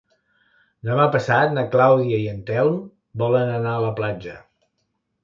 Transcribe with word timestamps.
Demà 0.87 1.03
passat 1.15 1.53
na 1.57 1.65
Clàudia 1.75 2.17
i 2.21 2.25
en 2.31 2.39
Telm 2.47 2.79
volen 3.25 3.53
anar 3.59 3.75
a 3.75 3.85
la 3.85 3.93
platja. 4.01 4.35